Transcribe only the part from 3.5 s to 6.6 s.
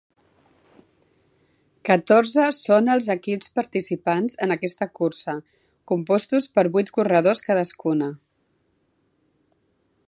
participants en aquesta cursa, compostos